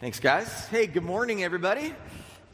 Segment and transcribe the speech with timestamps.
[0.00, 0.66] Thanks, guys.
[0.68, 1.92] Hey, good morning, everybody.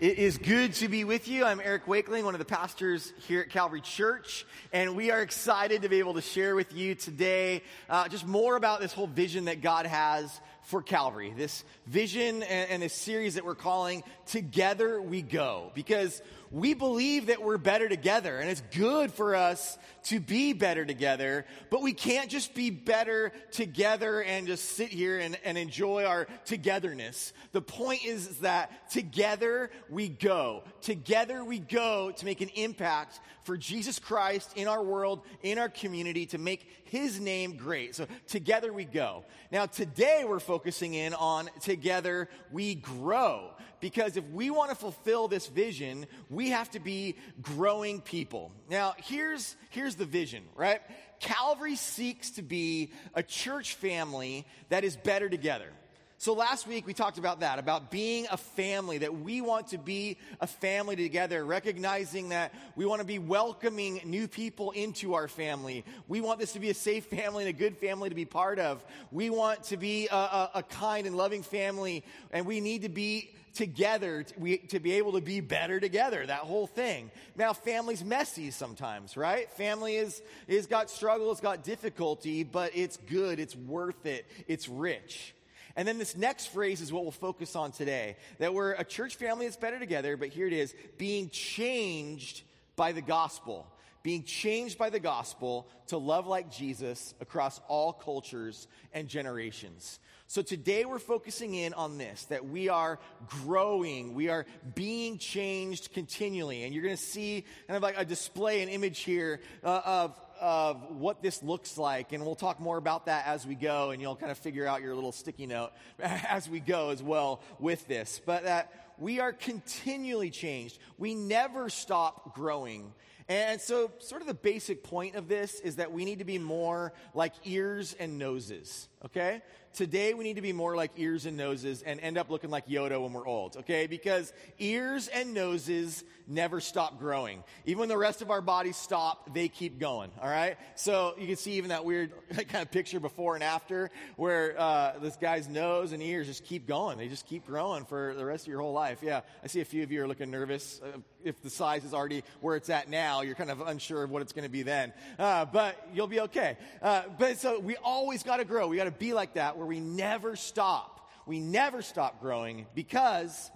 [0.00, 1.44] It is good to be with you.
[1.44, 5.82] I'm Eric Wakeling, one of the pastors here at Calvary Church, and we are excited
[5.82, 9.44] to be able to share with you today uh, just more about this whole vision
[9.44, 11.32] that God has for Calvary.
[11.36, 16.20] This vision and, and this series that we're calling Together We Go, because
[16.50, 21.44] we believe that we're better together and it's good for us to be better together,
[21.68, 26.28] but we can't just be better together and just sit here and, and enjoy our
[26.44, 27.32] togetherness.
[27.52, 30.62] The point is, is that together we go.
[30.80, 35.68] Together we go to make an impact for Jesus Christ in our world, in our
[35.68, 37.96] community, to make his name great.
[37.96, 39.24] So together we go.
[39.50, 45.28] Now today we're focusing in on together we grow because if we want to fulfill
[45.28, 48.52] this vision, we have to be growing people.
[48.70, 50.80] Now, here's, here's the vision, right?
[51.20, 55.70] Calvary seeks to be a church family that is better together.
[56.18, 59.78] So last week we talked about that, about being a family, that we want to
[59.78, 65.28] be a family together, recognizing that we want to be welcoming new people into our
[65.28, 65.84] family.
[66.08, 68.58] We want this to be a safe family and a good family to be part
[68.58, 68.82] of.
[69.12, 72.88] We want to be a, a, a kind and loving family, and we need to
[72.88, 77.10] be together to, we, to be able to be better together, that whole thing.
[77.36, 79.50] Now, family's messy sometimes, right?
[79.52, 84.66] Family is, is got struggle, it's got difficulty, but it's good, it's worth it, it's
[84.66, 85.34] rich.
[85.76, 89.16] And then this next phrase is what we'll focus on today that we're a church
[89.16, 92.42] family that's better together, but here it is being changed
[92.76, 93.66] by the gospel.
[94.02, 99.98] Being changed by the gospel to love like Jesus across all cultures and generations.
[100.28, 105.92] So today we're focusing in on this that we are growing, we are being changed
[105.92, 106.64] continually.
[106.64, 110.20] And you're going to see kind of like a display, an image here uh, of,
[110.40, 112.12] of what this looks like.
[112.12, 114.82] And we'll talk more about that as we go, and you'll kind of figure out
[114.82, 118.20] your little sticky note as we go as well with this.
[118.24, 122.92] But that we are continually changed, we never stop growing.
[123.28, 126.38] And so, sort of the basic point of this is that we need to be
[126.38, 129.42] more like ears and noses, okay?
[129.72, 132.66] Today, we need to be more like ears and noses and end up looking like
[132.66, 133.86] Yoda when we're old, okay?
[133.86, 137.44] Because ears and noses never stop growing.
[137.66, 140.56] Even when the rest of our bodies stop, they keep going, all right?
[140.76, 142.10] So you can see even that weird
[142.48, 146.66] kind of picture before and after where uh, this guy's nose and ears just keep
[146.66, 146.96] going.
[146.96, 149.00] They just keep growing for the rest of your whole life.
[149.02, 150.80] Yeah, I see a few of you are looking nervous.
[150.82, 154.10] Uh, if the size is already where it's at now, you're kind of unsure of
[154.10, 154.92] what it's going to be then.
[155.18, 156.56] Uh, but you'll be okay.
[156.80, 158.68] Uh, but so we always got to grow.
[158.68, 161.08] We got to be like that where we never stop.
[161.26, 163.50] We never stop growing because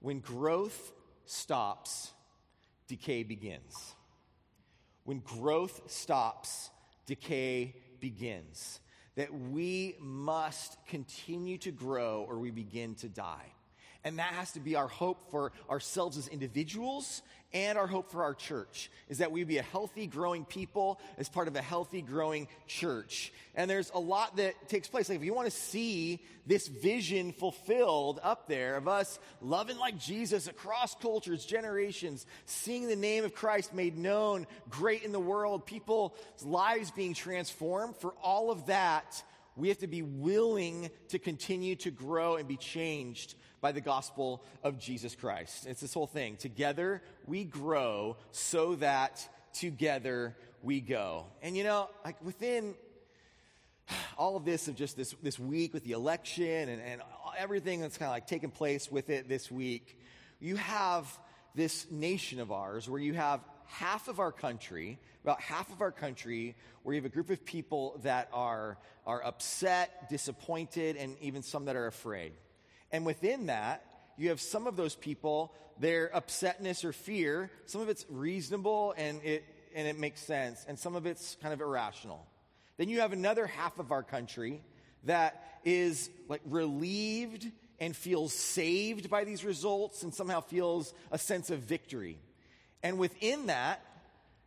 [0.00, 0.92] when growth
[1.26, 2.12] stops,
[2.88, 3.94] decay begins.
[5.04, 6.70] When growth stops,
[7.06, 8.80] decay begins.
[9.16, 13.53] That we must continue to grow or we begin to die.
[14.04, 17.22] And that has to be our hope for ourselves as individuals
[17.54, 21.28] and our hope for our church is that we be a healthy, growing people as
[21.28, 23.32] part of a healthy, growing church.
[23.54, 25.08] And there's a lot that takes place.
[25.08, 29.98] Like if you want to see this vision fulfilled up there of us loving like
[29.98, 35.64] Jesus across cultures, generations, seeing the name of Christ made known, great in the world,
[35.64, 39.22] people's lives being transformed, for all of that,
[39.56, 44.44] we have to be willing to continue to grow and be changed by the gospel
[44.62, 45.66] of Jesus Christ.
[45.66, 46.36] It's this whole thing.
[46.36, 51.24] Together we grow so that together we go.
[51.40, 52.74] And you know, like within
[54.18, 57.00] all of this of just this, this week with the election and, and
[57.38, 59.98] everything that's kind of like taken place with it this week,
[60.40, 61.06] you have
[61.54, 65.90] this nation of ours where you have half of our country, about half of our
[65.90, 68.76] country, where you have a group of people that are,
[69.06, 72.34] are upset, disappointed, and even some that are afraid.
[72.94, 73.84] And within that,
[74.16, 79.20] you have some of those people, their upsetness or fear, some of it's reasonable and
[79.24, 79.44] it,
[79.74, 82.24] and it makes sense, and some of it's kind of irrational.
[82.76, 84.60] Then you have another half of our country
[85.06, 87.50] that is like relieved
[87.80, 92.16] and feels saved by these results and somehow feels a sense of victory.
[92.84, 93.84] And within that,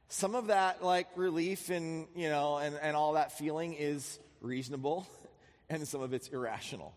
[0.08, 5.06] some of that like relief and, you know, and, and all that feeling is reasonable
[5.70, 6.94] and some of it's irrational.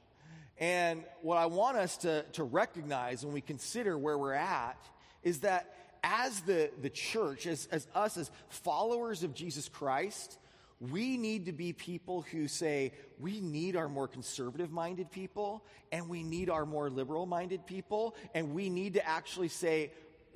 [0.60, 4.78] And what I want us to, to recognize when we consider where we're at
[5.22, 5.74] is that
[6.04, 10.38] as the, the church, as, as us, as followers of Jesus Christ,
[10.78, 16.08] we need to be people who say, we need our more conservative minded people, and
[16.08, 19.92] we need our more liberal minded people, and we need to actually say,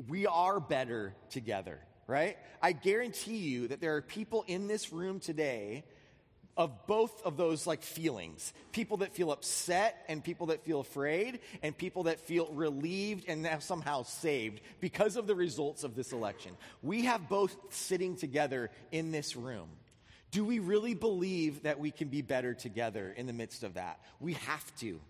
[0.09, 2.37] we are better together, right?
[2.63, 5.85] I guarantee you that there are people in this room today
[6.57, 8.53] of both of those like feelings.
[8.73, 13.49] People that feel upset and people that feel afraid and people that feel relieved and
[13.63, 16.53] somehow saved because of the results of this election.
[16.83, 19.69] We have both sitting together in this room.
[20.31, 24.01] Do we really believe that we can be better together in the midst of that?
[24.21, 25.01] We have to.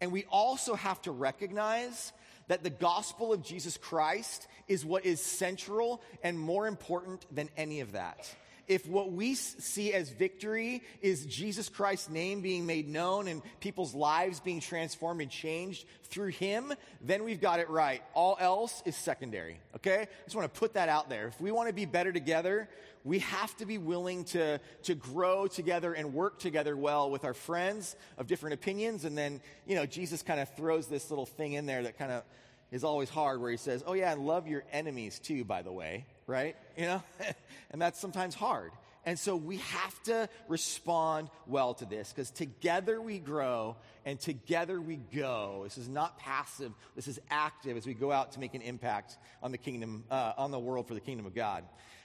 [0.00, 2.12] And we also have to recognize
[2.48, 7.80] that the gospel of jesus christ is what is central and more important than any
[7.80, 8.34] of that
[8.68, 13.94] if what we see as victory is Jesus Christ's name being made known and people's
[13.94, 18.02] lives being transformed and changed through Him, then we've got it right.
[18.14, 20.02] All else is secondary, okay?
[20.02, 21.28] I just want to put that out there.
[21.28, 22.68] If we want to be better together,
[23.04, 27.34] we have to be willing to, to grow together and work together well with our
[27.34, 29.04] friends of different opinions.
[29.04, 32.12] And then, you know, Jesus kind of throws this little thing in there that kind
[32.12, 32.22] of
[32.70, 35.72] is always hard where he says, Oh, yeah, and love your enemies too, by the
[35.72, 36.54] way, right?
[36.76, 37.02] You know?
[37.72, 38.70] and that's sometimes hard.
[39.04, 44.78] And so we have to respond well to this because together we grow and together
[44.80, 45.62] we go.
[45.64, 49.16] This is not passive, this is active as we go out to make an impact
[49.42, 51.64] on the kingdom, uh, on the world for the kingdom of God.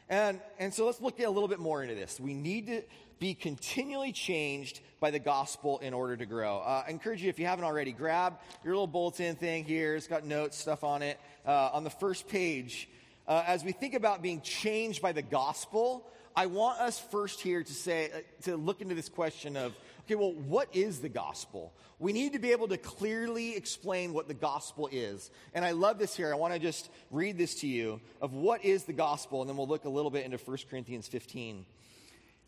[0.09, 2.19] And, and so let's look a little bit more into this.
[2.19, 2.83] We need to
[3.19, 6.59] be continually changed by the gospel in order to grow.
[6.59, 9.95] Uh, I encourage you, if you haven't already, grab your little bulletin thing here.
[9.95, 11.19] It's got notes, stuff on it.
[11.45, 12.87] Uh, on the first page,
[13.27, 16.05] uh, as we think about being changed by the gospel,
[16.35, 20.15] I want us first here to say, uh, to look into this question of, okay,
[20.15, 21.73] well, what is the gospel?
[21.99, 25.29] We need to be able to clearly explain what the gospel is.
[25.53, 26.33] And I love this here.
[26.33, 29.57] I want to just read this to you of what is the gospel, and then
[29.57, 31.65] we'll look a little bit into 1 Corinthians 15.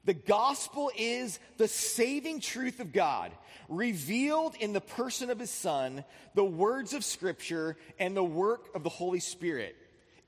[0.04, 3.32] The gospel is the saving truth of God,
[3.70, 6.04] revealed in the person of his Son,
[6.36, 9.76] the words of Scripture, and the work of the Holy Spirit.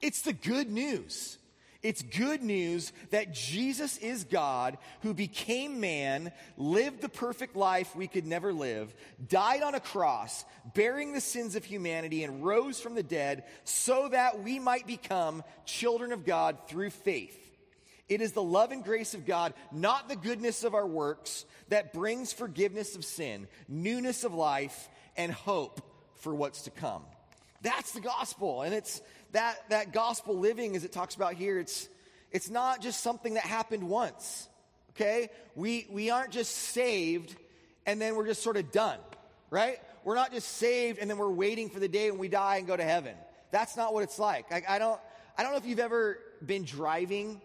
[0.02, 1.38] It's the good news.
[1.84, 8.08] It's good news that Jesus is God who became man, lived the perfect life we
[8.08, 8.94] could never live,
[9.30, 14.10] died on a cross, bearing the sins of humanity, and rose from the dead so
[14.10, 17.40] that we might become children of God through faith.
[18.10, 21.94] It is the love and grace of God, not the goodness of our works, that
[21.94, 25.82] brings forgiveness of sin, newness of life, and hope
[26.16, 27.04] for what's to come.
[27.62, 28.62] That's the gospel.
[28.62, 31.90] And it's that, that gospel living, as it talks about here, it's,
[32.32, 34.48] it's not just something that happened once.
[34.92, 35.30] Okay?
[35.56, 37.36] We, we aren't just saved
[37.86, 39.00] and then we're just sort of done,
[39.50, 39.78] right?
[40.04, 42.68] We're not just saved and then we're waiting for the day when we die and
[42.68, 43.16] go to heaven.
[43.52, 44.52] That's not what it's like.
[44.52, 45.00] I, I don't,
[45.38, 47.42] I don't know if you've ever been driving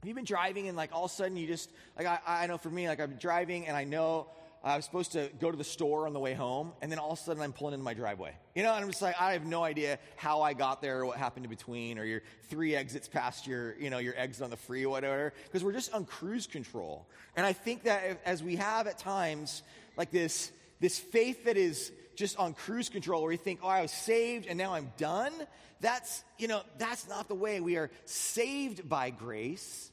[0.00, 2.46] have you been driving and like all of a sudden you just, like I, I
[2.46, 4.28] know for me, like I'm driving and I know
[4.70, 7.12] I was supposed to go to the store on the way home, and then all
[7.12, 8.34] of a sudden I'm pulling into my driveway.
[8.54, 11.06] You know, and I'm just like, I have no idea how I got there or
[11.06, 14.50] what happened in between, or your three exits past your, you know, your exit on
[14.50, 17.06] the free or whatever, because we're just on cruise control.
[17.36, 19.62] And I think that as we have at times
[19.96, 20.50] like this,
[20.80, 24.46] this faith that is just on cruise control, where you think, oh, I was saved
[24.46, 25.32] and now I'm done.
[25.80, 27.60] That's, you know, that's not the way.
[27.60, 29.90] We are saved by grace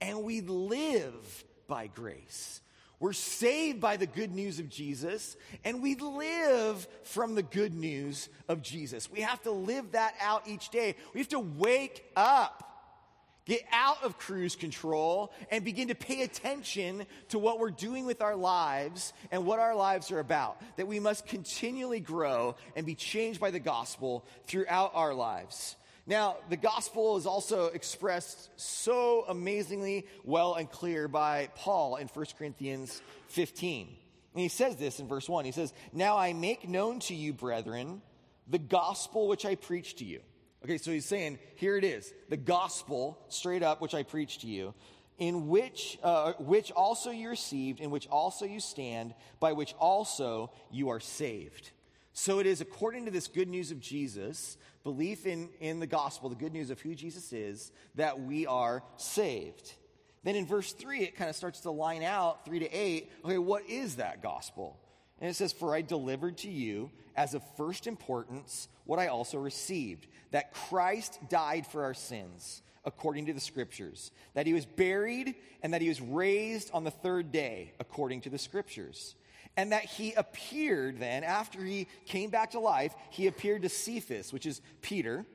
[0.00, 2.62] and we live by grace.
[3.00, 8.28] We're saved by the good news of Jesus, and we live from the good news
[8.48, 9.10] of Jesus.
[9.10, 10.96] We have to live that out each day.
[11.14, 12.64] We have to wake up,
[13.44, 18.20] get out of cruise control, and begin to pay attention to what we're doing with
[18.20, 20.60] our lives and what our lives are about.
[20.76, 25.76] That we must continually grow and be changed by the gospel throughout our lives.
[26.08, 32.26] Now, the gospel is also expressed so amazingly well and clear by Paul in 1
[32.38, 33.88] Corinthians 15.
[34.32, 35.44] And he says this in verse 1.
[35.44, 38.00] He says, Now I make known to you, brethren,
[38.48, 40.20] the gospel which I preached to you.
[40.64, 44.46] Okay, so he's saying, here it is, the gospel, straight up, which I preached to
[44.46, 44.72] you,
[45.18, 50.52] in which, uh, which also you received, in which also you stand, by which also
[50.70, 51.70] you are saved.
[52.14, 54.56] So it is according to this good news of Jesus
[54.88, 58.82] belief in, in the gospel, the good news of who Jesus is, that we are
[58.96, 59.74] saved.
[60.24, 63.12] Then in verse 3, it kind of starts to line out 3 to 8.
[63.22, 64.80] Okay, what is that gospel?
[65.20, 69.36] And it says, For I delivered to you as of first importance what I also
[69.36, 75.34] received that Christ died for our sins, according to the scriptures, that he was buried,
[75.62, 79.16] and that he was raised on the third day, according to the scriptures
[79.58, 84.32] and that he appeared then, after he came back to life, he appeared to Cephas,
[84.32, 85.26] which is Peter,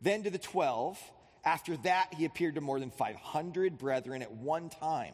[0.00, 0.98] then to the 12.
[1.44, 5.12] After that, he appeared to more than 500 brethren at one time,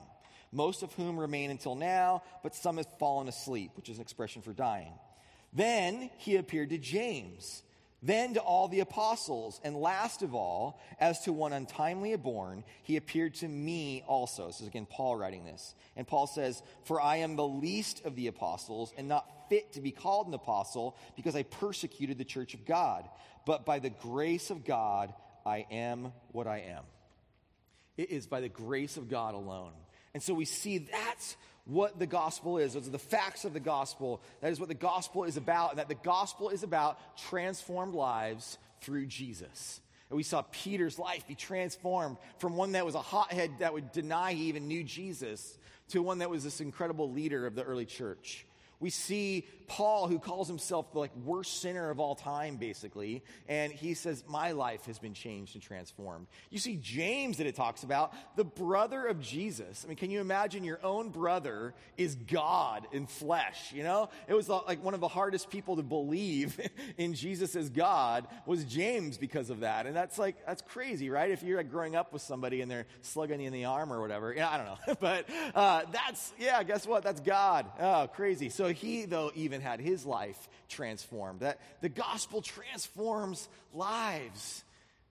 [0.53, 4.43] most of whom remain until now, but some have fallen asleep, which is an expression
[4.43, 4.93] for dying.
[5.53, 7.65] Then he appeared to James,
[8.03, 12.97] then to all the apostles, and last of all, as to one untimely born, he
[12.97, 14.49] appeared to me also.
[14.49, 15.75] Is again Paul writing this.
[15.97, 19.81] And Paul says, For I am the least of the apostles, and not fit to
[19.81, 23.09] be called an apostle, because I persecuted the church of God.
[23.47, 25.15] But by the grace of God,
[25.47, 26.83] I am what I am.
[27.97, 29.73] It is by the grace of God alone.
[30.15, 32.75] And so we see that's what the gospel is.
[32.75, 34.21] Those are the facts of the gospel.
[34.41, 38.59] That is what the gospel is about, and that the gospel is about transformed lives
[38.81, 39.81] through Jesus.
[40.11, 43.93] And we saw Peter's life be transformed from one that was a hothead that would
[43.93, 45.57] deny he even knew Jesus
[45.89, 48.47] to one that was this incredible leader of the early church.
[48.83, 53.73] We see Paul, who calls himself the like worst sinner of all time, basically, and
[53.73, 57.85] he says, "My life has been changed and transformed." You see James that it talks
[57.85, 59.85] about, the brother of Jesus.
[59.85, 63.73] I mean, can you imagine your own brother is God in flesh?
[63.73, 66.61] You know, it was like one of the hardest people to believe
[66.99, 71.31] in Jesus as God was James because of that, and that's like that's crazy, right?
[71.31, 74.01] If you're like growing up with somebody and they're slugging you in the arm or
[74.01, 77.05] whatever, yeah, I don't know, but uh, that's yeah, guess what?
[77.05, 77.67] That's God.
[77.79, 78.49] Oh, crazy.
[78.49, 81.41] So he, though, even had his life transformed.
[81.41, 84.65] That the gospel transforms lives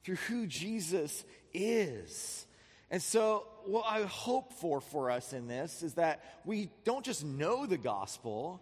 [0.04, 2.46] through who Jesus is.
[2.90, 7.24] And so, what I hope for for us in this is that we don't just
[7.24, 8.62] know the gospel,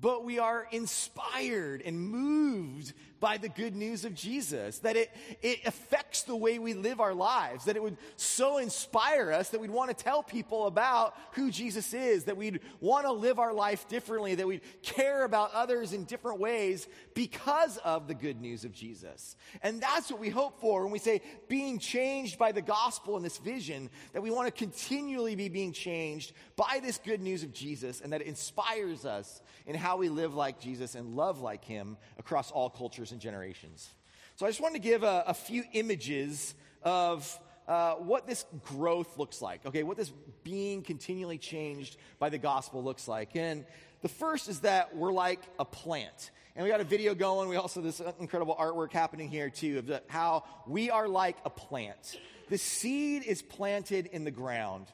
[0.00, 5.10] but we are inspired and moved by the good news of Jesus, that it,
[5.42, 9.60] it affects the way we live our lives, that it would so inspire us that
[9.60, 13.52] we'd want to tell people about who Jesus is, that we'd want to live our
[13.52, 18.64] life differently, that we'd care about others in different ways because of the good news
[18.64, 19.36] of Jesus.
[19.62, 23.24] And that's what we hope for when we say being changed by the gospel and
[23.24, 27.52] this vision, that we want to continually be being changed by this good news of
[27.52, 31.64] Jesus and that it inspires us in how we live like Jesus and love like
[31.64, 33.88] him across all cultures and generations.
[34.36, 39.18] So I just wanted to give a, a few images of uh, what this growth
[39.18, 40.10] looks like, okay, what this
[40.42, 43.36] being continually changed by the gospel looks like.
[43.36, 43.66] And
[44.00, 46.30] the first is that we're like a plant.
[46.56, 47.48] And we got a video going.
[47.48, 52.18] We also this incredible artwork happening here too of how we are like a plant.
[52.48, 54.86] The seed is planted in the ground.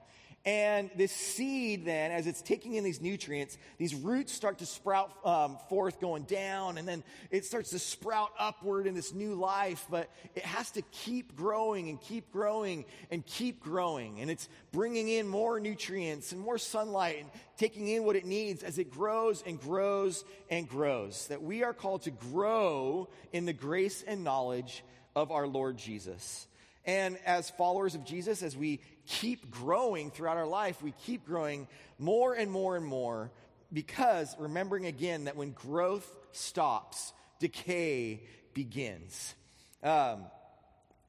[0.47, 5.11] And this seed, then, as it's taking in these nutrients, these roots start to sprout
[5.25, 9.87] um, forth going down, and then it starts to sprout upward in this new life.
[9.91, 14.21] But it has to keep growing and keep growing and keep growing.
[14.21, 18.63] And it's bringing in more nutrients and more sunlight and taking in what it needs
[18.63, 21.27] as it grows and grows and grows.
[21.29, 24.85] That we are called to grow in the grace and knowledge
[25.17, 26.47] of our Lord Jesus.
[26.87, 31.67] And as followers of Jesus, as we keep growing throughout our life, we keep growing
[31.99, 33.31] more and more and more
[33.73, 38.23] because remembering again that when growth stops, decay
[38.55, 39.35] begins.
[39.83, 40.25] Um,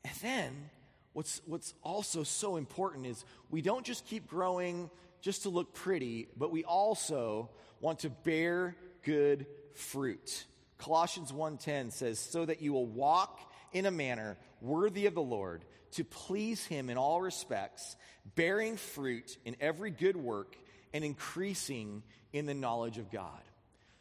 [0.04, 0.70] and then
[1.14, 4.90] what's, what's also so important is we don't just keep growing
[5.22, 7.50] just to look pretty, but we also
[7.80, 10.46] want to bear good fruit.
[10.78, 13.40] Colossians 1:10 says so that you will walk
[13.76, 17.98] in a manner worthy of the Lord, to please him in all respects,
[18.34, 20.56] bearing fruit in every good work
[20.94, 22.02] and increasing
[22.32, 23.42] in the knowledge of God.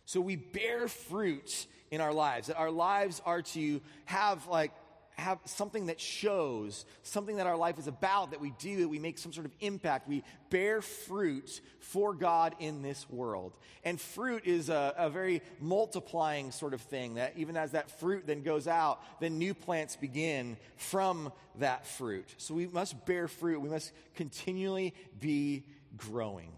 [0.04, 2.46] So we bear fruit in our lives.
[2.46, 4.70] That our lives are to have like
[5.16, 8.98] have something that shows something that our life is about that we do that we
[8.98, 10.08] make some sort of impact.
[10.08, 13.56] We bear fruit for god in this world.
[13.84, 18.26] And fruit is a, a, very multiplying sort of thing that even as that fruit
[18.26, 22.34] then goes out then new plants begin from that fruit.
[22.38, 23.60] So we must bear fruit.
[23.60, 25.64] We must continually be
[25.96, 26.50] growing.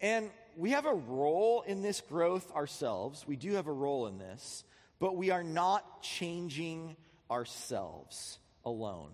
[0.00, 3.24] And we have a role in this growth ourselves.
[3.26, 4.64] We do have a role in this
[5.00, 6.96] but we are not changing
[7.30, 9.10] ourselves alone.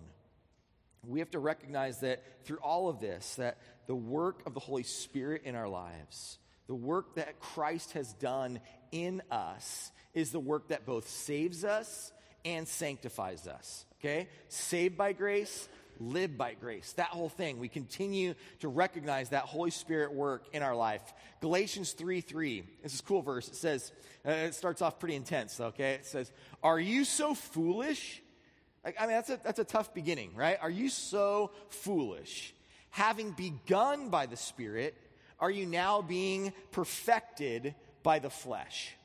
[1.07, 4.83] We have to recognize that through all of this, that the work of the Holy
[4.83, 6.37] Spirit in our lives,
[6.67, 8.59] the work that Christ has done
[8.91, 12.11] in us, is the work that both saves us
[12.45, 13.85] and sanctifies us.
[13.99, 14.27] Okay?
[14.47, 15.67] Saved by grace,
[16.01, 16.93] live by grace.
[16.93, 17.59] That whole thing.
[17.59, 21.01] We continue to recognize that Holy Spirit work in our life.
[21.39, 22.63] Galatians 3 3.
[22.83, 23.47] This is cool verse.
[23.47, 23.91] It says,
[24.25, 25.93] uh, it starts off pretty intense, okay?
[25.93, 26.31] It says,
[26.63, 28.21] Are you so foolish?
[28.83, 30.57] Like, I mean, that's a, that's a tough beginning, right?
[30.61, 32.53] Are you so foolish?
[32.89, 34.95] Having begun by the Spirit,
[35.39, 38.95] are you now being perfected by the flesh?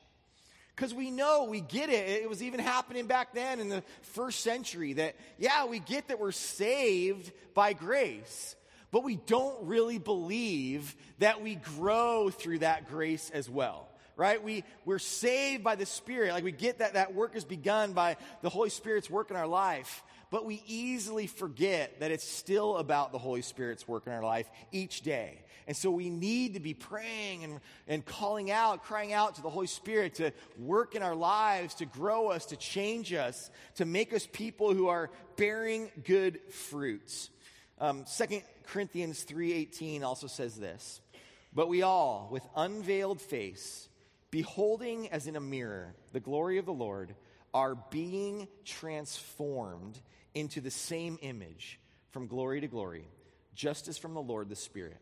[0.77, 2.07] Because we know, we get it.
[2.21, 3.81] It was even happening back then in the
[4.13, 8.55] first century that, yeah, we get that we're saved by grace,
[8.91, 13.89] but we don't really believe that we grow through that grace as well.
[14.17, 14.43] right?
[14.43, 16.33] We, we're saved by the Spirit.
[16.33, 19.47] Like we get that that work is begun by the Holy Spirit's work in our
[19.47, 20.03] life.
[20.29, 24.49] But we easily forget that it's still about the Holy Spirit's work in our life
[24.73, 25.39] each day.
[25.67, 27.59] And so we need to be praying and,
[27.89, 31.85] and calling out, crying out to the Holy Spirit to work in our lives, to
[31.85, 37.29] grow us, to change us, to make us people who are bearing good fruits.
[37.79, 41.01] Um, 2 Corinthians 3.18 also says this,
[41.53, 43.89] But we all, with unveiled face,
[44.31, 47.13] beholding as in a mirror the glory of the Lord,
[47.53, 49.99] are being transformed
[50.33, 51.79] into the same image
[52.11, 53.07] from glory to glory,
[53.53, 55.01] just as from the Lord the Spirit.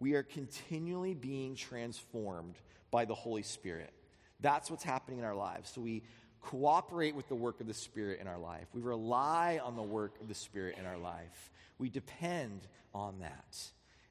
[0.00, 2.54] We are continually being transformed
[2.90, 3.92] by the Holy Spirit.
[4.40, 5.70] That's what's happening in our lives.
[5.74, 6.02] So we
[6.40, 8.66] cooperate with the work of the Spirit in our life.
[8.72, 11.52] We rely on the work of the Spirit in our life.
[11.78, 13.58] We depend on that.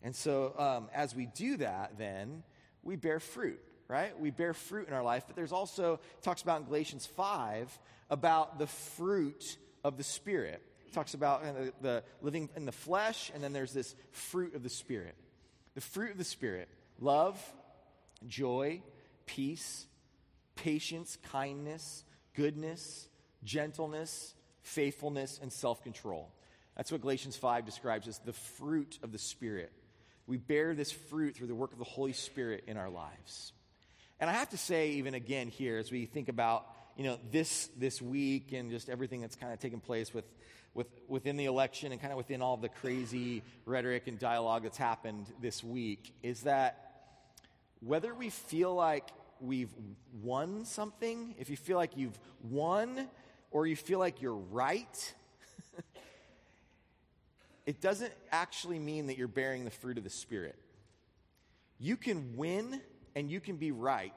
[0.04, 2.44] And so um, as we do that, then
[2.84, 4.18] we bear fruit, right?
[4.20, 5.24] We bear fruit in our life.
[5.26, 7.80] But there's also, talks about in Galatians 5
[8.12, 10.62] about the fruit of the Spirit.
[10.88, 14.62] It talks about the, the living in the flesh, and then there's this fruit of
[14.62, 15.16] the Spirit.
[15.76, 17.40] The fruit of the Spirit love,
[18.28, 18.82] joy,
[19.26, 19.86] peace,
[20.56, 22.04] patience, kindness,
[22.36, 23.08] goodness,
[23.44, 26.32] gentleness, faithfulness, and self control.
[26.76, 29.72] That's what Galatians 5 describes as the fruit of the Spirit.
[30.28, 33.52] We bear this fruit through the work of the Holy Spirit in our lives.
[34.20, 37.70] And I have to say, even again here, as we think about you know this
[37.78, 40.26] this week and just everything that's kind of taken place with
[40.74, 44.78] with, within the election and kind of within all the crazy rhetoric and dialogue that's
[44.78, 46.90] happened this week is that
[47.82, 49.08] whether we feel like
[49.40, 49.74] we've
[50.22, 53.08] won something, if you feel like you've won
[53.52, 55.14] or you feel like you're right,
[57.66, 60.56] it doesn't actually mean that you're bearing the fruit of the Spirit.
[61.80, 62.82] You can win
[63.16, 64.14] and you can be right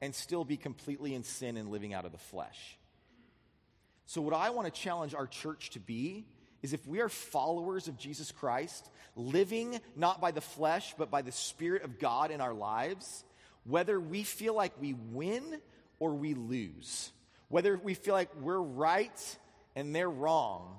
[0.00, 2.78] and still be completely in sin and living out of the flesh.
[4.10, 6.26] So, what I want to challenge our church to be
[6.64, 11.22] is if we are followers of Jesus Christ, living not by the flesh, but by
[11.22, 13.24] the Spirit of God in our lives,
[13.62, 15.60] whether we feel like we win
[16.00, 17.12] or we lose,
[17.50, 19.38] whether we feel like we're right
[19.76, 20.76] and they're wrong,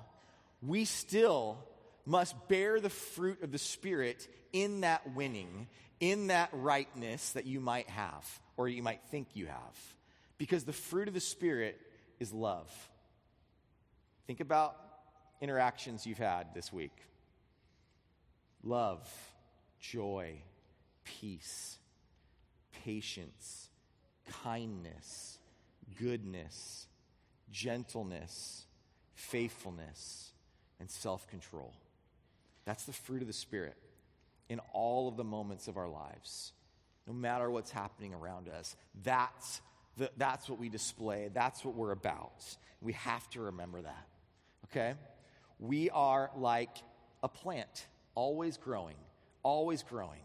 [0.60, 1.56] we still
[2.04, 5.68] must bear the fruit of the Spirit in that winning,
[6.00, 9.96] in that rightness that you might have or you might think you have.
[10.36, 11.80] Because the fruit of the Spirit
[12.20, 12.70] is love.
[14.26, 14.76] Think about
[15.40, 16.96] interactions you've had this week
[18.62, 19.08] love,
[19.80, 20.42] joy,
[21.04, 21.78] peace,
[22.84, 23.68] patience,
[24.44, 25.38] kindness,
[26.00, 26.86] goodness,
[27.50, 28.66] gentleness,
[29.14, 30.30] faithfulness,
[30.78, 31.74] and self control.
[32.64, 33.76] That's the fruit of the Spirit
[34.48, 36.52] in all of the moments of our lives,
[37.06, 38.76] no matter what's happening around us.
[39.02, 39.60] That's,
[39.96, 42.44] the, that's what we display, that's what we're about.
[42.80, 44.06] We have to remember that
[44.72, 44.94] okay?
[45.58, 46.76] We are like
[47.22, 48.96] a plant, always growing,
[49.42, 50.20] always growing.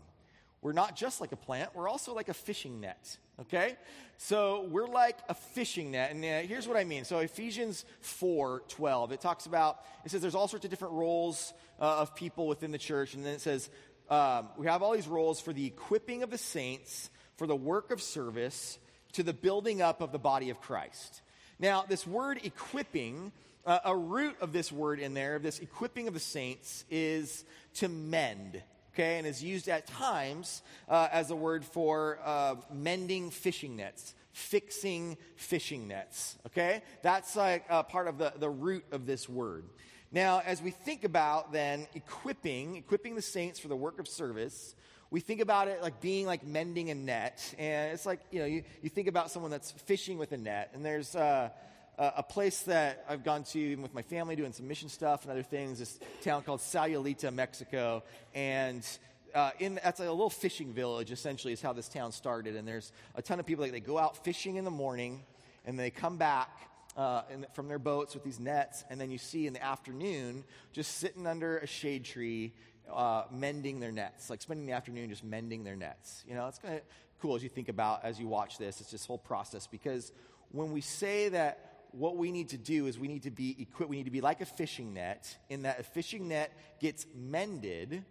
[0.61, 3.77] We're not just like a plant, we're also like a fishing net, okay?
[4.17, 6.11] So we're like a fishing net.
[6.11, 7.05] And uh, here's what I mean.
[7.05, 11.53] So Ephesians 4 12, it talks about, it says there's all sorts of different roles
[11.79, 13.13] uh, of people within the church.
[13.13, 13.69] And then it says,
[14.09, 17.91] um, we have all these roles for the equipping of the saints, for the work
[17.91, 18.79] of service,
[19.13, 21.21] to the building up of the body of Christ.
[21.59, 23.31] Now, this word equipping
[23.67, 27.45] uh, a root of this word in there, of this equipping of the saints, is
[27.75, 28.63] to mend.
[28.93, 34.15] Okay, and is used at times uh, as a word for uh, mending fishing nets,
[34.31, 36.35] fixing fishing nets.
[36.47, 39.65] Okay, that's like part of the, the root of this word.
[40.11, 44.73] Now, as we think about then equipping, equipping the saints for the work of service,
[45.11, 47.53] we think about it like being like mending a net.
[47.59, 50.71] And it's like, you know, you, you think about someone that's fishing with a net,
[50.73, 51.49] and there's, uh,
[51.97, 55.31] a place that I've gone to even with my family doing some mission stuff and
[55.31, 55.79] other things.
[55.79, 58.03] This town called Sayulita, Mexico,
[58.35, 58.85] and
[59.33, 61.11] uh, in that's a little fishing village.
[61.11, 62.55] Essentially, is how this town started.
[62.55, 65.23] And there's a ton of people that they go out fishing in the morning,
[65.65, 66.49] and they come back.
[66.95, 70.43] Uh, in, from their boats with these nets, and then you see in the afternoon
[70.73, 72.53] just sitting under a shade tree,
[72.91, 76.23] uh, mending their nets, like spending the afternoon just mending their nets.
[76.27, 76.81] You know, it's kind of
[77.21, 78.81] cool as you think about as you watch this.
[78.81, 80.11] It's this whole process because
[80.51, 83.89] when we say that what we need to do is we need to be equipped.
[83.89, 88.03] We need to be like a fishing net, in that a fishing net gets mended.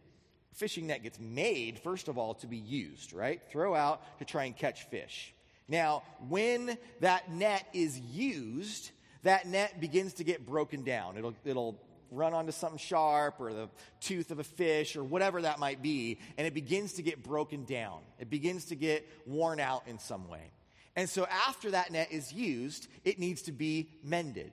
[0.55, 3.43] Fishing net gets made, first of all, to be used, right?
[3.51, 5.35] Throw out to try and catch fish.
[5.69, 8.91] Now, when that net is used,
[9.23, 11.19] that net begins to get broken down.
[11.19, 13.69] It'll, it'll run onto something sharp or the
[14.01, 17.65] tooth of a fish or whatever that might be, and it begins to get broken
[17.65, 18.01] down.
[18.19, 20.53] It begins to get worn out in some way.
[20.97, 24.51] And so after that net is used, it needs to be mended.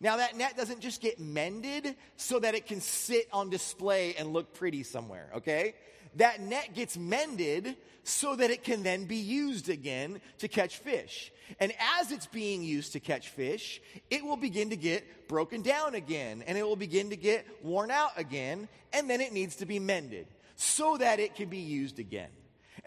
[0.00, 4.32] Now, that net doesn't just get mended so that it can sit on display and
[4.32, 5.74] look pretty somewhere, okay?
[6.14, 11.32] That net gets mended so that it can then be used again to catch fish.
[11.58, 15.96] And as it's being used to catch fish, it will begin to get broken down
[15.96, 19.66] again and it will begin to get worn out again, and then it needs to
[19.66, 22.30] be mended so that it can be used again.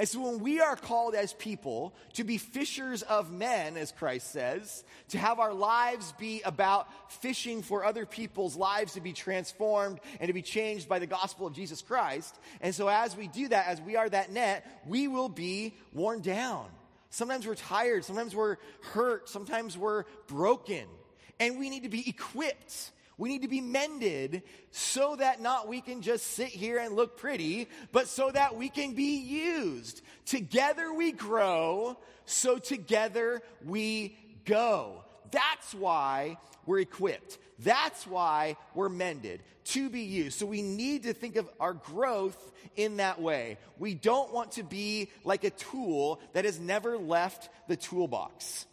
[0.02, 4.32] And so when we are called as people to be fishers of men, as Christ
[4.32, 6.88] says, to have our lives be about
[7.22, 11.46] fishing for other people's lives to be transformed and to be changed by the gospel
[11.46, 12.36] of Jesus Christ.
[12.62, 16.22] And so as we do that, as we are that net, we will be worn
[16.22, 16.66] down.
[17.12, 18.04] Sometimes we're tired.
[18.04, 18.58] Sometimes we're
[18.94, 19.30] hurt.
[19.30, 20.86] Sometimes we're broken.
[21.40, 22.90] And we need to be equipped
[23.21, 27.17] we need to be mended so that not we can just sit here and look
[27.17, 30.01] pretty, but so that we can be used.
[30.25, 35.03] Together we grow, so together we go.
[35.29, 37.38] That's why we're equipped.
[37.60, 40.39] That's why we're mended to be used.
[40.39, 43.60] So we need to think of our growth in that way.
[43.77, 48.65] We don't want to be like a tool that has never left the toolbox.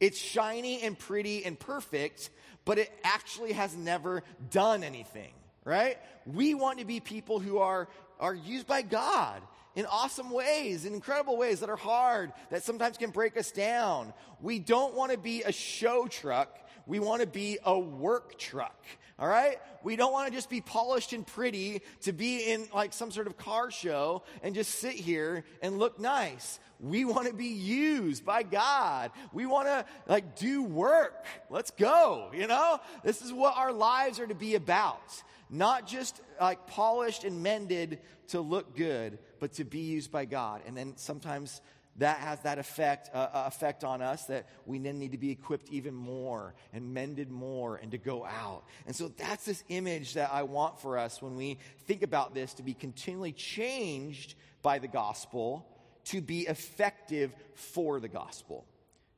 [0.00, 2.30] It's shiny and pretty and perfect,
[2.64, 5.32] but it actually has never done anything,
[5.64, 5.98] right?
[6.26, 7.88] We want to be people who are,
[8.20, 9.42] are used by God
[9.74, 14.12] in awesome ways, in incredible ways that are hard, that sometimes can break us down.
[14.40, 16.58] We don't want to be a show truck.
[16.86, 18.84] We want to be a work truck.
[19.22, 19.60] All right?
[19.84, 23.28] We don't want to just be polished and pretty to be in like some sort
[23.28, 26.58] of car show and just sit here and look nice.
[26.80, 29.12] We want to be used by God.
[29.32, 31.24] We want to like do work.
[31.50, 32.80] Let's go, you know?
[33.04, 35.22] This is what our lives are to be about.
[35.48, 40.62] Not just like polished and mended to look good, but to be used by God.
[40.66, 41.60] And then sometimes
[41.96, 45.30] that has that effect, uh, uh, effect on us that we then need to be
[45.30, 48.64] equipped even more and mended more and to go out.
[48.86, 52.54] And so that's this image that I want for us when we think about this
[52.54, 55.66] to be continually changed by the gospel
[56.04, 58.66] to be effective for the gospel.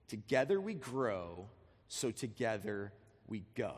[0.09, 1.47] Together we grow,
[1.89, 2.93] so together
[3.27, 3.75] we go.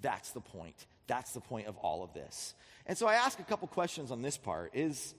[0.00, 0.86] That's the point.
[1.06, 2.54] That's the point of all of this.
[2.86, 4.72] And so I ask a couple questions on this part.
[4.74, 5.14] Is,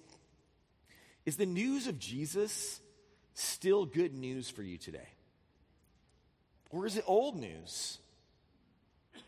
[1.26, 2.80] is the news of Jesus
[3.34, 5.10] still good news for you today?
[6.72, 8.00] Or is it old news?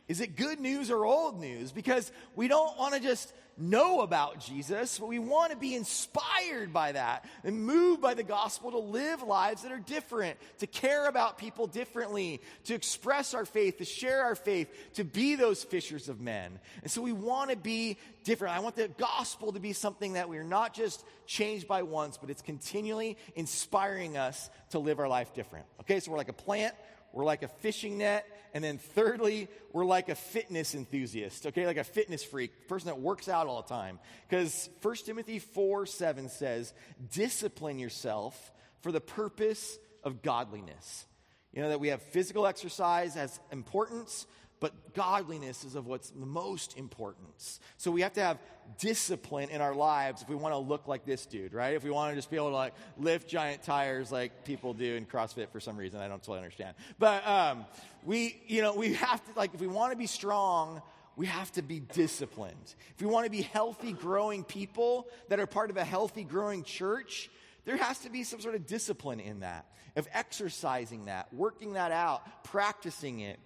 [0.08, 1.72] Is it good news or old news?
[1.72, 6.74] Because we don't want to just know about Jesus, but we want to be inspired
[6.74, 11.08] by that and moved by the gospel to live lives that are different, to care
[11.08, 16.10] about people differently, to express our faith, to share our faith, to be those fishers
[16.10, 16.60] of men.
[16.82, 18.56] And so we want to be different.
[18.56, 22.30] I want the gospel to be something that we're not just changed by once, but
[22.30, 25.66] it's continually inspiring us to live our life different.
[25.82, 26.76] Okay, so we're like a plant
[27.16, 28.28] we're like a fishing net.
[28.54, 31.66] And then thirdly, we're like a fitness enthusiast, okay?
[31.66, 34.00] Like a fitness freak, person that works out all the time.
[34.30, 36.74] Because 1 Timothy 4 7 says,
[37.12, 41.06] discipline yourself for the purpose of godliness.
[41.54, 44.28] You know, that we have physical exercise as importance,
[44.60, 47.60] but godliness is of what's the most importance.
[47.78, 48.40] So we have to have
[48.80, 51.76] discipline in our lives if we want to look like this dude, right?
[51.76, 54.96] If we want to just be able to like lift giant tires like people do
[54.96, 56.76] in CrossFit for some reason, I don't totally understand.
[56.98, 57.66] But um,
[58.04, 60.82] we, you know, we have to like if we want to be strong.
[61.18, 62.76] We have to be disciplined.
[62.94, 66.64] If we want to be healthy, growing people that are part of a healthy, growing
[66.64, 67.30] church,
[67.64, 69.66] there has to be some sort of discipline in that,
[69.96, 73.40] of exercising that, working that out, practicing it.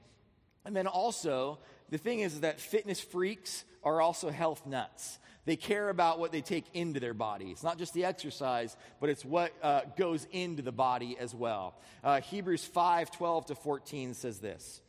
[0.70, 1.58] And then also,
[1.90, 5.18] the thing is that fitness freaks are also health nuts.
[5.46, 7.46] They care about what they take into their body.
[7.46, 11.74] It's not just the exercise, but it's what uh, goes into the body as well.
[12.04, 14.80] Uh, Hebrews 5 12 to 14 says this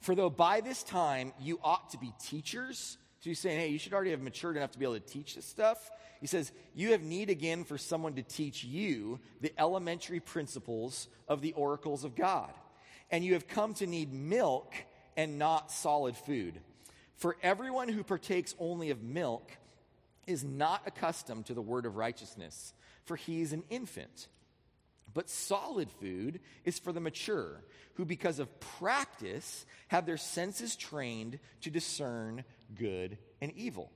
[0.00, 3.78] For though by this time you ought to be teachers, so he's saying, hey, you
[3.78, 5.92] should already have matured enough to be able to teach this stuff.
[6.20, 11.40] He says, you have need again for someone to teach you the elementary principles of
[11.40, 12.50] the oracles of God
[13.10, 14.74] and you have come to need milk
[15.16, 16.60] and not solid food.
[17.16, 19.50] For everyone who partakes only of milk
[20.26, 24.28] is not accustomed to the word of righteousness, for he is an infant.
[25.14, 27.62] But solid food is for the mature,
[27.94, 33.90] who because of practice have their senses trained to discern good and evil.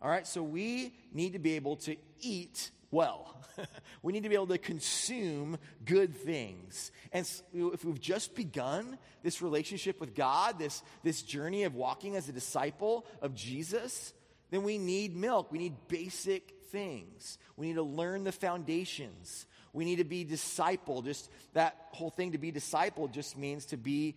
[0.00, 3.36] All right, so we need to be able to eat well.
[4.02, 6.90] we need to be able to consume good things.
[7.12, 12.28] And if we've just begun this relationship with God, this, this journey of walking as
[12.28, 14.12] a disciple of Jesus,
[14.50, 15.52] then we need milk.
[15.52, 17.38] We need basic things.
[17.56, 19.46] We need to learn the foundations.
[19.72, 21.04] We need to be discipled.
[21.04, 24.16] Just that whole thing to be discipled just means to be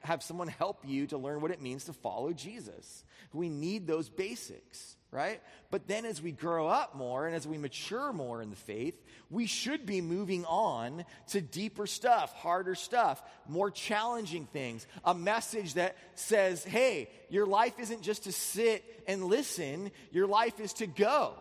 [0.00, 3.04] have someone help you to learn what it means to follow Jesus.
[3.34, 5.40] We need those basics, right?
[5.70, 9.00] But then as we grow up more and as we mature more in the faith,
[9.30, 14.86] we should be moving on to deeper stuff, harder stuff, more challenging things.
[15.04, 20.58] A message that says, "Hey, your life isn't just to sit and listen, your life
[20.58, 21.34] is to go."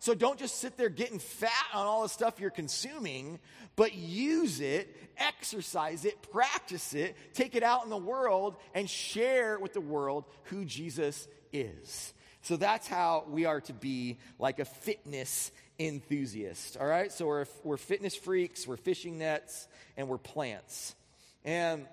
[0.00, 3.40] So don't just sit there getting fat on all the stuff you're consuming,
[3.74, 9.58] but use it, exercise it, practice it, take it out in the world, and share
[9.58, 12.12] with the world who Jesus is.
[12.44, 16.76] So that's how we are to be like a fitness enthusiast.
[16.76, 17.10] All right?
[17.10, 20.94] So we're, we're fitness freaks, we're fishing nets, and we're plants.
[21.42, 21.86] And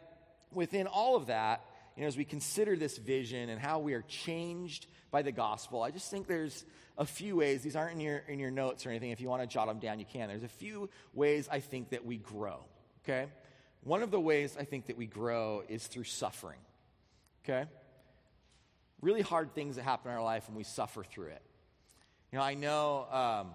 [0.52, 4.02] within all of that, you know, as we consider this vision and how we are
[4.02, 6.66] changed by the gospel, I just think there's
[6.98, 7.62] a few ways.
[7.62, 9.12] These aren't in your, in your notes or anything.
[9.12, 10.28] If you want to jot them down, you can.
[10.28, 12.58] There's a few ways I think that we grow,
[13.06, 13.30] okay?
[13.86, 16.60] One of the ways I think that we grow is through suffering,
[17.46, 17.70] okay?
[19.02, 21.42] Really hard things that happen in our life and we suffer through it.
[22.32, 23.52] You know, I know, um,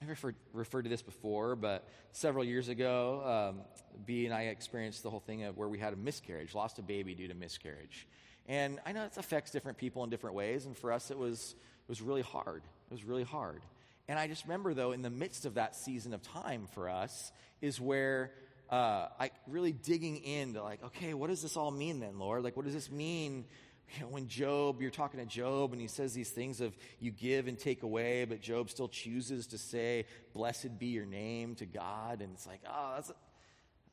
[0.00, 3.60] I've referred, referred, to this before, but several years ago, um,
[4.06, 6.82] B and I experienced the whole thing of where we had a miscarriage, lost a
[6.82, 8.06] baby due to miscarriage.
[8.46, 11.54] And I know it affects different people in different ways, and for us, it was
[11.90, 12.62] was really hard.
[12.90, 13.62] It was really hard.
[14.08, 17.32] And I just remember, though, in the midst of that season of time for us,
[17.60, 18.30] is where
[18.70, 22.44] uh, I really digging into, like, okay, what does this all mean then, Lord?
[22.44, 23.44] Like, what does this mean?
[23.94, 27.10] You know, when Job, you're talking to Job, and he says these things of you
[27.10, 31.66] give and take away, but Job still chooses to say, "Blessed be your name" to
[31.66, 33.12] God, and it's like, oh, that's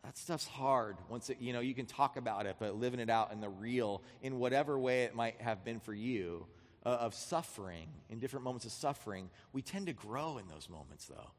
[0.04, 0.96] that stuff's hard.
[1.10, 3.50] Once it, you know, you can talk about it, but living it out in the
[3.50, 6.46] real, in whatever way it might have been for you,
[6.86, 11.08] uh, of suffering, in different moments of suffering, we tend to grow in those moments,
[11.08, 11.32] though.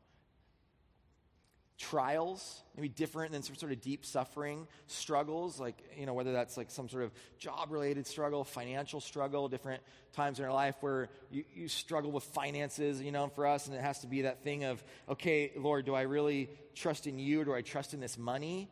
[1.79, 6.57] Trials, maybe different than some sort of deep suffering, struggles, like, you know, whether that's
[6.57, 11.09] like some sort of job related struggle, financial struggle, different times in our life where
[11.31, 14.43] you, you struggle with finances, you know, for us, and it has to be that
[14.43, 18.01] thing of, okay, Lord, do I really trust in you or do I trust in
[18.01, 18.69] this money?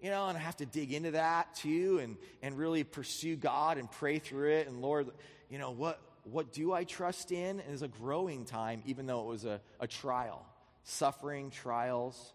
[0.00, 3.78] you know, and I have to dig into that too and, and really pursue God
[3.78, 4.66] and pray through it.
[4.66, 5.10] And Lord,
[5.50, 9.20] you know, what, what do I trust in And is a growing time, even though
[9.20, 10.46] it was a, a trial.
[10.84, 12.32] Suffering, trials,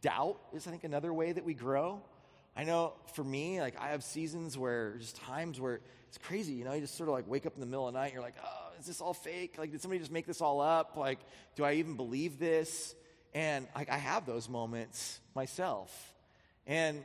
[0.00, 2.00] doubt is, I think, another way that we grow.
[2.56, 6.64] I know for me, like, I have seasons where, just times where it's crazy, you
[6.64, 8.14] know, you just sort of like wake up in the middle of the night, and
[8.14, 9.56] you're like, oh, is this all fake?
[9.58, 10.96] Like, did somebody just make this all up?
[10.96, 11.18] Like,
[11.54, 12.94] do I even believe this?
[13.34, 16.14] And like, I have those moments myself.
[16.66, 17.04] And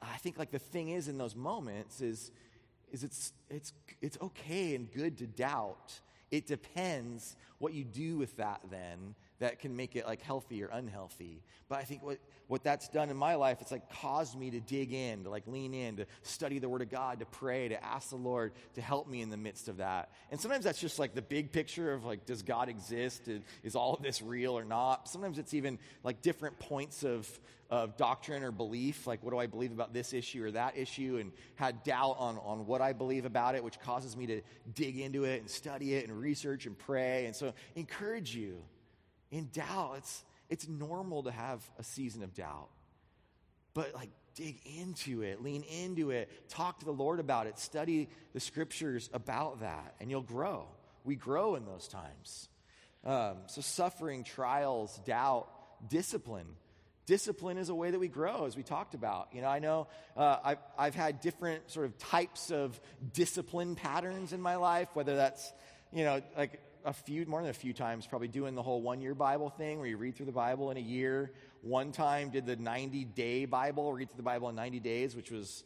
[0.00, 2.30] I think, like, the thing is in those moments is,
[2.92, 6.00] is it's, it's, it's okay and good to doubt.
[6.30, 10.68] It depends what you do with that then that can make it like healthy or
[10.68, 11.42] unhealthy.
[11.68, 14.60] But I think what, what that's done in my life, it's like caused me to
[14.60, 17.84] dig in, to like lean in, to study the Word of God, to pray, to
[17.84, 20.10] ask the Lord to help me in the midst of that.
[20.30, 23.28] And sometimes that's just like the big picture of like, does God exist?
[23.62, 25.08] Is all of this real or not?
[25.08, 27.28] Sometimes it's even like different points of,
[27.68, 31.18] of doctrine or belief, like what do I believe about this issue or that issue,
[31.20, 34.40] and had doubt on, on what I believe about it, which causes me to
[34.74, 37.26] dig into it and study it and research and pray.
[37.26, 38.62] And so encourage you
[39.30, 39.94] in doubt.
[39.98, 42.68] It's, it's normal to have a season of doubt.
[43.74, 48.08] But like dig into it, lean into it, talk to the Lord about it, study
[48.32, 50.66] the scriptures about that, and you'll grow.
[51.04, 52.48] We grow in those times.
[53.04, 55.48] Um, so, suffering, trials, doubt,
[55.88, 56.48] discipline
[57.06, 59.28] discipline is a way that we grow, as we talked about.
[59.32, 59.86] You know, I know
[60.16, 62.78] uh, I've, I've had different sort of types of
[63.14, 65.52] discipline patterns in my life, whether that's,
[65.92, 69.00] you know, like a few, more than a few times, probably doing the whole one
[69.00, 71.32] year Bible thing where you read through the Bible in a year.
[71.62, 75.32] One time did the 90 day Bible, read through the Bible in 90 days, which
[75.32, 75.64] was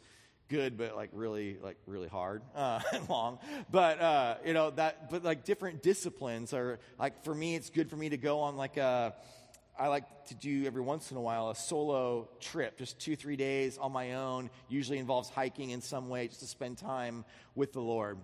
[0.49, 3.39] good, but like really, like really hard uh, and long.
[3.71, 7.91] But uh, you know that, but like different disciplines are like for me, it's good
[7.91, 9.15] for me to go on like a
[9.79, 13.37] I like to do every once in a while a solo trip, just two, three
[13.37, 14.51] days on my own.
[14.69, 18.19] Usually involves hiking in some way, just to spend time with the Lord.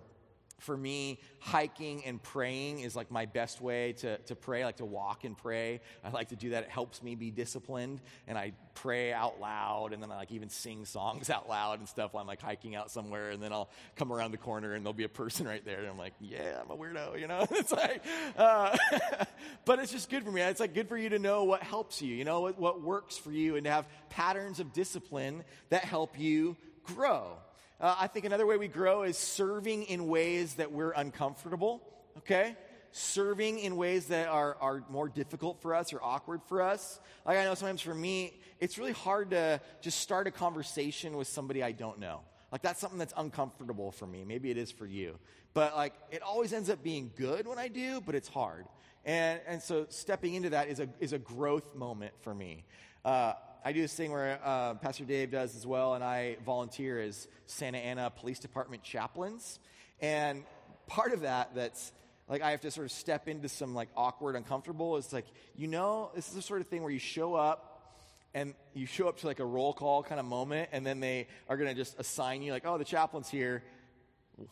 [0.59, 4.63] For me, hiking and praying is like my best way to, to pray.
[4.63, 5.81] I like to walk and pray.
[6.03, 6.65] I like to do that.
[6.65, 8.01] It helps me be disciplined.
[8.27, 11.89] And I pray out loud and then I like even sing songs out loud and
[11.89, 13.31] stuff while I'm like hiking out somewhere.
[13.31, 15.81] And then I'll come around the corner and there'll be a person right there.
[15.81, 17.47] And I'm like, yeah, I'm a weirdo, you know?
[17.51, 18.03] it's like,
[18.37, 18.77] uh,
[19.67, 20.41] but it's just good for me.
[20.41, 23.17] It's like good for you to know what helps you, you know, what, what works
[23.19, 27.37] for you and to have patterns of discipline that help you grow.
[27.79, 31.83] Uh, I think another way we grow is serving in ways that we're uncomfortable,
[32.19, 32.57] okay?
[32.93, 36.99] Serving in ways that are, are more difficult for us or awkward for us.
[37.27, 41.29] Like I know sometimes for me, it's really hard to just start a conversation with
[41.29, 42.23] somebody I don't know.
[42.51, 44.25] Like that's something that's uncomfortable for me.
[44.25, 45.19] Maybe it is for you.
[45.53, 48.65] But like it always ends up being good when I do, but it's hard.
[49.05, 52.65] And, and so stepping into that is a, is a growth moment for me.
[53.05, 53.35] Uh,
[53.67, 57.27] I do this thing where uh, Pastor Dave does as well, and I volunteer as
[57.47, 59.59] Santa Ana Police Department chaplains.
[60.01, 60.45] And
[60.87, 61.91] part of that, that's
[62.29, 64.97] like I have to sort of step into some like awkward, uncomfortable.
[64.99, 65.27] Is like
[65.57, 67.91] you know, this is the sort of thing where you show up
[68.35, 71.27] and you show up to like a roll call kind of moment, and then they
[71.49, 73.65] are going to just assign you like, oh, the chaplain's here.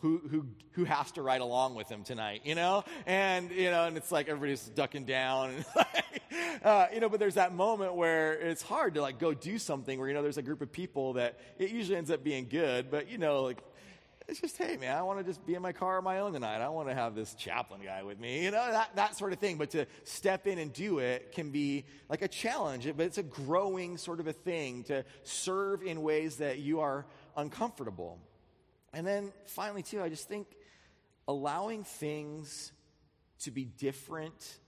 [0.01, 2.85] Who, who, who has to ride along with him tonight, you know?
[3.05, 5.51] And, you know, and it's like everybody's ducking down.
[5.51, 6.23] And like,
[6.64, 9.99] uh, you know, but there's that moment where it's hard to like go do something
[9.99, 12.90] where, you know, there's a group of people that it usually ends up being good,
[12.90, 13.62] but, you know, like,
[14.27, 16.33] it's just, hey, man, I want to just be in my car on my own
[16.33, 16.62] tonight.
[16.62, 19.38] I want to have this chaplain guy with me, you know, that, that sort of
[19.38, 19.59] thing.
[19.59, 23.23] But to step in and do it can be like a challenge, but it's a
[23.23, 27.05] growing sort of a thing to serve in ways that you are
[27.37, 28.18] uncomfortable.
[28.94, 30.46] And then finally, too, I just think
[31.26, 32.72] allowing things
[33.40, 34.59] to be different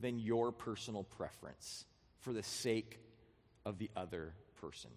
[0.00, 1.84] than your personal preference
[2.20, 3.00] for the sake
[3.64, 4.90] of the other person.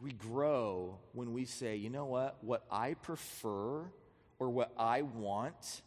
[0.00, 2.36] We grow when we say, you know what?
[2.42, 3.84] What I prefer
[4.38, 5.82] or what I want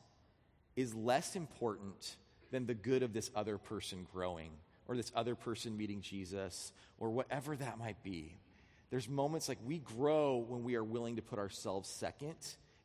[0.75, 2.15] is less important
[2.51, 4.51] than the good of this other person growing
[4.87, 8.35] or this other person meeting Jesus or whatever that might be.
[8.89, 12.35] There's moments like we grow when we are willing to put ourselves second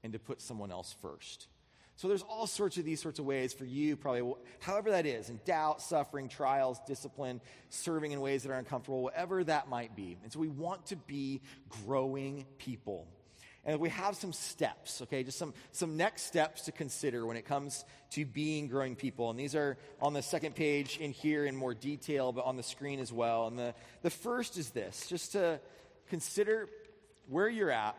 [0.02, 1.48] and to put someone else first.
[1.96, 5.30] So there's all sorts of these sorts of ways for you, probably, however that is,
[5.30, 7.40] in doubt, suffering, trials, discipline,
[7.70, 10.18] serving in ways that are uncomfortable, whatever that might be.
[10.24, 11.40] And so we want to be
[11.86, 13.06] growing people.
[13.64, 17.46] And we have some steps, okay, just some, some next steps to consider when it
[17.46, 19.30] comes to being growing people.
[19.30, 22.62] And these are on the second page in here in more detail, but on the
[22.62, 23.46] screen as well.
[23.46, 25.60] And the, the first is this just to
[26.08, 26.68] consider
[27.28, 27.96] where you're at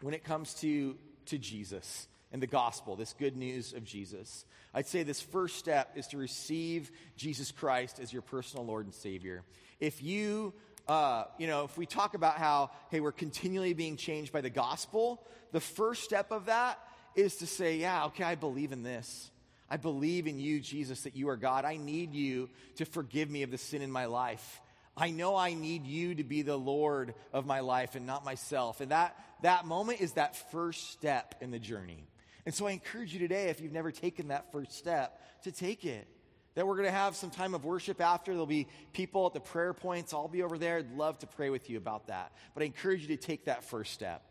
[0.00, 4.44] when it comes to, to Jesus and the gospel, this good news of Jesus.
[4.74, 8.94] I'd say this first step is to receive Jesus Christ as your personal Lord and
[8.94, 9.42] Savior.
[9.80, 10.54] If you,
[10.88, 14.50] uh, you know, if we talk about how, hey, we're continually being changed by the
[14.50, 16.78] gospel, the first step of that
[17.14, 19.30] is to say, yeah, okay, I believe in this.
[19.68, 21.64] I believe in you, Jesus, that you are God.
[21.64, 24.60] I need you to forgive me of the sin in my life.
[24.96, 28.80] I know I need you to be the Lord of my life and not myself.
[28.80, 32.06] And that, that moment is that first step in the journey.
[32.44, 35.84] And so I encourage you today, if you've never taken that first step, to take
[35.84, 36.06] it.
[36.54, 38.32] That we're going to have some time of worship after.
[38.32, 40.12] There'll be people at the prayer points.
[40.12, 40.78] I'll be over there.
[40.78, 42.32] I'd love to pray with you about that.
[42.52, 44.22] But I encourage you to take that first step.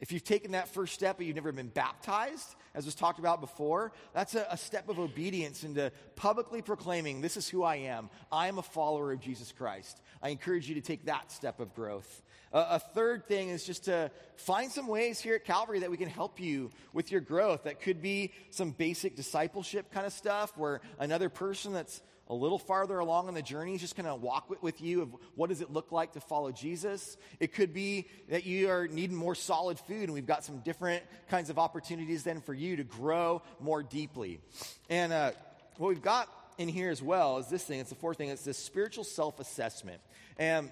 [0.00, 3.40] If you've taken that first step but you've never been baptized, as was talked about
[3.40, 8.08] before, that's a, a, step of obedience into publicly proclaiming, This is who I am.
[8.30, 10.00] I am a follower of Jesus Christ.
[10.22, 12.22] I encourage you to take that step of growth.
[12.52, 15.96] Uh, a third thing is just to find some ways here at Calvary that we
[15.96, 17.64] can help you with your growth.
[17.64, 22.58] That could be some basic discipleship kind of stuff where another person that's a little
[22.58, 25.48] farther along on the journey is just going to walk with, with, you of what
[25.48, 27.16] does it look like to follow Jesus.
[27.40, 31.02] It could be that you are needing more solid food, and we've got some different
[31.30, 34.40] kinds of opportunities then for you to grow more deeply.
[34.90, 35.32] And uh,
[35.78, 37.80] what we've got in here as well is this thing.
[37.80, 38.28] It's the fourth thing.
[38.28, 40.00] It's this spiritual self-assessment.
[40.38, 40.70] And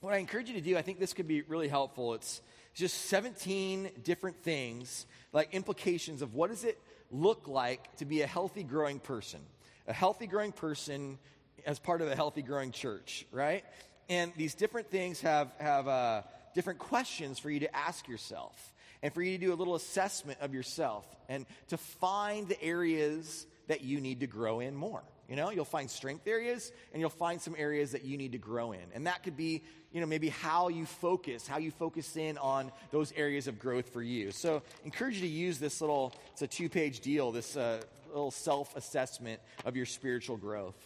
[0.00, 2.14] what I encourage you to do, I think this could be really helpful.
[2.14, 2.40] It's
[2.74, 6.78] just 17 different things, like implications of what does it
[7.10, 9.40] look like to be a healthy, growing person
[9.86, 11.18] a healthy growing person
[11.66, 13.64] as part of a healthy growing church, right?
[14.08, 16.22] And these different things have, have uh,
[16.54, 20.40] different questions for you to ask yourself and for you to do a little assessment
[20.40, 25.02] of yourself and to find the areas that you need to grow in more.
[25.32, 28.38] You know, you'll find strength areas and you'll find some areas that you need to
[28.38, 28.82] grow in.
[28.92, 32.70] And that could be, you know, maybe how you focus, how you focus in on
[32.90, 34.30] those areas of growth for you.
[34.30, 38.30] So, encourage you to use this little, it's a two page deal, this uh, little
[38.30, 40.76] self assessment of your spiritual growth.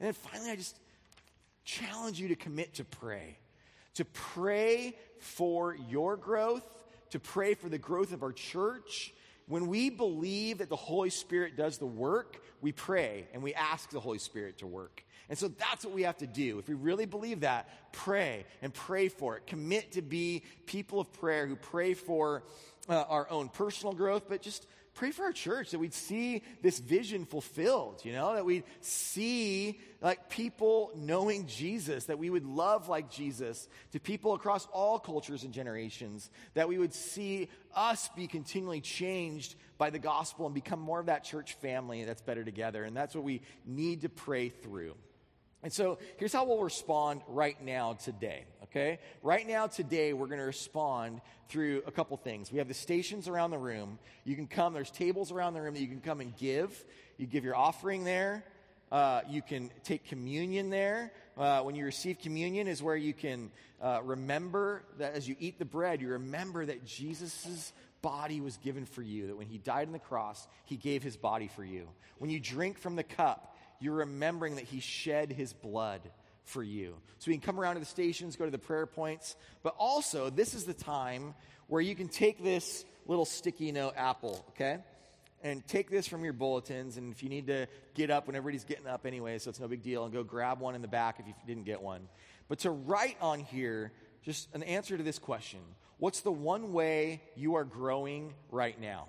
[0.00, 0.80] And then finally, I just
[1.66, 3.36] challenge you to commit to pray,
[3.96, 6.64] to pray for your growth,
[7.10, 9.12] to pray for the growth of our church.
[9.46, 13.90] When we believe that the Holy Spirit does the work, we pray and we ask
[13.90, 15.04] the Holy Spirit to work.
[15.28, 16.58] And so that's what we have to do.
[16.58, 19.46] If we really believe that, pray and pray for it.
[19.46, 22.42] Commit to be people of prayer who pray for
[22.88, 26.78] uh, our own personal growth, but just pray for our church that we'd see this
[26.78, 32.88] vision fulfilled, you know, that we'd see like people knowing Jesus, that we would love
[32.88, 38.26] like Jesus to people across all cultures and generations, that we would see us be
[38.26, 42.84] continually changed by the gospel and become more of that church family that's better together.
[42.84, 44.94] And that's what we need to pray through.
[45.64, 48.98] And so here's how we'll respond right now today, okay?
[49.22, 52.52] Right now today, we're going to respond through a couple things.
[52.52, 53.98] We have the stations around the room.
[54.24, 56.84] You can come, there's tables around the room that you can come and give.
[57.16, 58.44] You give your offering there.
[58.92, 61.12] Uh, you can take communion there.
[61.38, 63.50] Uh, when you receive communion, is where you can
[63.80, 68.84] uh, remember that as you eat the bread, you remember that Jesus' body was given
[68.84, 71.88] for you, that when he died on the cross, he gave his body for you.
[72.18, 76.00] When you drink from the cup, you're remembering that he shed his blood
[76.44, 76.96] for you.
[77.18, 80.30] So we can come around to the stations, go to the prayer points, but also
[80.30, 81.34] this is the time
[81.68, 84.78] where you can take this little sticky note apple, okay?
[85.42, 88.64] And take this from your bulletins, and if you need to get up when everybody's
[88.64, 91.16] getting up anyway, so it's no big deal, and go grab one in the back
[91.18, 92.08] if you didn't get one.
[92.48, 95.60] But to write on here just an answer to this question
[95.98, 99.08] What's the one way you are growing right now?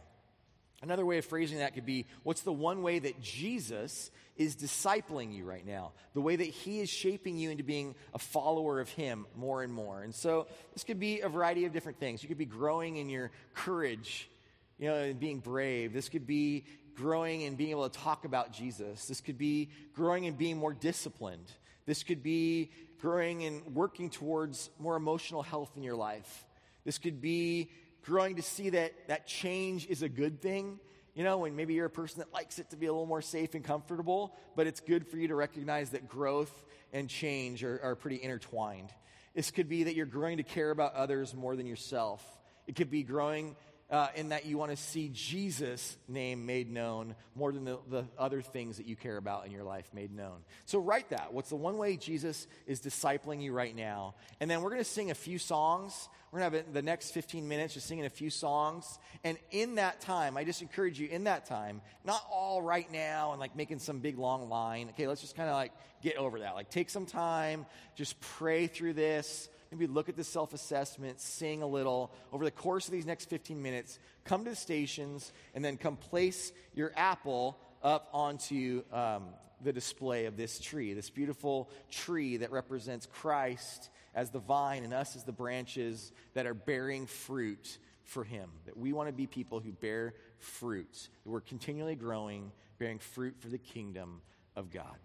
[0.85, 5.35] Another way of phrasing that could be what's the one way that Jesus is discipling
[5.35, 5.93] you right now?
[6.13, 9.73] The way that he is shaping you into being a follower of him more and
[9.73, 10.03] more.
[10.03, 12.21] And so this could be a variety of different things.
[12.21, 14.29] You could be growing in your courage,
[14.77, 15.91] you know, and being brave.
[15.91, 19.07] This could be growing and being able to talk about Jesus.
[19.07, 21.51] This could be growing and being more disciplined.
[21.87, 22.69] This could be
[23.01, 26.45] growing and working towards more emotional health in your life.
[26.83, 27.71] This could be
[28.05, 30.79] growing to see that that change is a good thing.
[31.15, 33.21] You know, when maybe you're a person that likes it to be a little more
[33.21, 37.79] safe and comfortable, but it's good for you to recognize that growth and change are,
[37.81, 38.89] are pretty intertwined.
[39.33, 42.23] This could be that you're growing to care about others more than yourself.
[42.67, 43.55] It could be growing
[43.89, 48.05] uh, in that you want to see Jesus' name made known more than the, the
[48.17, 50.37] other things that you care about in your life made known.
[50.65, 51.33] So write that.
[51.33, 54.15] What's the one way Jesus is discipling you right now?
[54.39, 56.09] And then we're going to sing a few songs.
[56.31, 58.97] We're going to have the next 15 minutes just singing a few songs.
[59.23, 63.31] And in that time, I just encourage you, in that time, not all right now
[63.31, 64.89] and like making some big long line.
[64.89, 65.71] Okay, let's just kind of like
[66.01, 66.55] get over that.
[66.55, 71.61] Like take some time, just pray through this maybe look at the self assessment, sing
[71.61, 72.11] a little.
[72.31, 75.97] Over the course of these next 15 minutes, come to the stations and then come
[75.97, 79.25] place your apple up onto um,
[79.61, 84.93] the display of this tree, this beautiful tree that represents Christ as the vine and
[84.93, 88.49] us as the branches that are bearing fruit for Him.
[88.65, 93.35] That we want to be people who bear fruit, that we're continually growing, bearing fruit
[93.39, 94.21] for the kingdom
[94.55, 94.97] of God.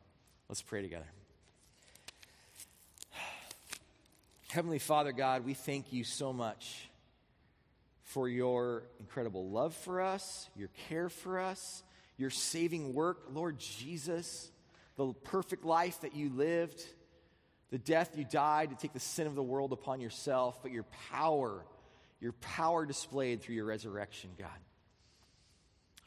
[0.49, 1.07] Let's pray together.
[4.51, 6.91] Heavenly Father God, we thank you so much
[8.03, 11.85] for your incredible love for us, your care for us,
[12.17, 14.51] your saving work, Lord Jesus,
[14.97, 16.85] the perfect life that you lived,
[17.71, 20.87] the death you died to take the sin of the world upon yourself, but your
[21.13, 21.65] power,
[22.21, 24.49] your power displayed through your resurrection, God.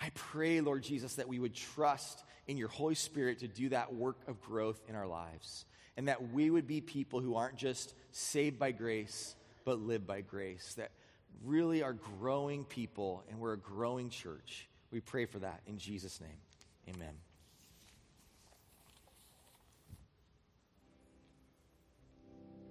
[0.02, 3.94] I pray, Lord Jesus, that we would trust in your Holy Spirit to do that
[3.94, 5.64] work of growth in our lives
[5.98, 9.36] and that we would be people who aren't just saved by grace,
[9.66, 10.92] but live by grace, that
[11.44, 14.68] really are growing people and we're a growing church.
[14.92, 16.96] We pray for that in Jesus' name.
[16.96, 17.14] Amen.